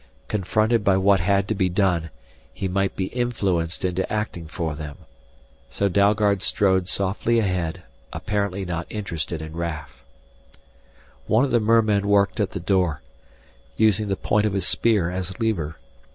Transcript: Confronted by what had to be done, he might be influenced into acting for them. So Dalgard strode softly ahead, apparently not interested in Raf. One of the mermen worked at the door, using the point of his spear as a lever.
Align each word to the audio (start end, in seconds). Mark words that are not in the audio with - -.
Confronted 0.27 0.83
by 0.83 0.97
what 0.97 1.19
had 1.19 1.47
to 1.47 1.53
be 1.53 1.69
done, 1.69 2.09
he 2.51 2.67
might 2.67 2.95
be 2.95 3.05
influenced 3.13 3.85
into 3.85 4.11
acting 4.11 4.47
for 4.47 4.73
them. 4.73 4.97
So 5.69 5.89
Dalgard 5.89 6.41
strode 6.41 6.87
softly 6.87 7.37
ahead, 7.37 7.83
apparently 8.11 8.65
not 8.65 8.87
interested 8.89 9.43
in 9.43 9.55
Raf. 9.55 10.03
One 11.27 11.45
of 11.45 11.51
the 11.51 11.59
mermen 11.59 12.07
worked 12.07 12.39
at 12.39 12.49
the 12.49 12.59
door, 12.59 13.03
using 13.77 14.07
the 14.07 14.15
point 14.17 14.47
of 14.47 14.53
his 14.53 14.65
spear 14.65 15.11
as 15.11 15.29
a 15.29 15.35
lever. 15.39 15.75